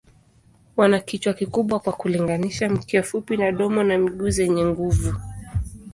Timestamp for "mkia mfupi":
2.69-3.37